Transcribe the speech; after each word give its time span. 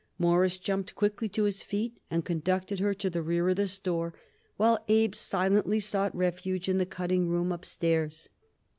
Morris 0.17 0.57
jumped 0.57 0.95
quickly 0.95 1.29
to 1.29 1.43
his 1.43 1.61
feet 1.61 1.99
and 2.09 2.25
conducted 2.25 2.79
her 2.79 2.91
to 2.91 3.07
the 3.07 3.21
rear 3.21 3.49
of 3.49 3.55
the 3.55 3.67
store, 3.67 4.15
while 4.57 4.83
Abe 4.87 5.13
silently 5.13 5.79
sought 5.79 6.15
refuge 6.15 6.67
in 6.67 6.79
the 6.79 6.87
cutting 6.87 7.27
room 7.27 7.51
upstairs. 7.51 8.27